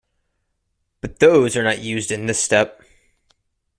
But 1.01 1.19
those 1.19 1.55
are 1.55 1.61
not 1.61 1.77
used 1.83 2.11
in 2.11 2.25
this 2.25 2.41
step. 2.41 2.81